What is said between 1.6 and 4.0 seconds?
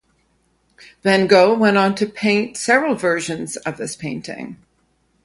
on to paint several versions of this